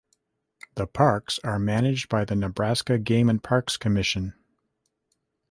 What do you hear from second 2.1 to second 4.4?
the Nebraska Game and Parks Commission.